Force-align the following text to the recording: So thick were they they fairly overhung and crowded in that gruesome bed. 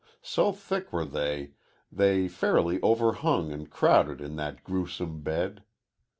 So 0.23 0.51
thick 0.51 0.91
were 0.91 1.05
they 1.05 1.51
they 1.91 2.27
fairly 2.27 2.79
overhung 2.81 3.51
and 3.51 3.69
crowded 3.69 4.19
in 4.19 4.35
that 4.37 4.63
gruesome 4.63 5.21
bed. 5.21 5.63